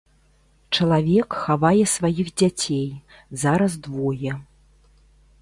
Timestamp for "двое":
3.87-4.31